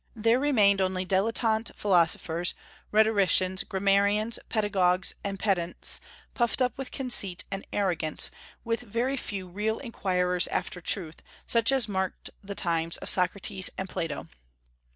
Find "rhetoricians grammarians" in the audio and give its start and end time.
2.91-4.39